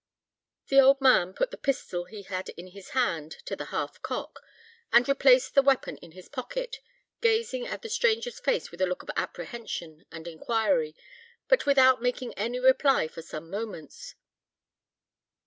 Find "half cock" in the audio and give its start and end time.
3.65-4.39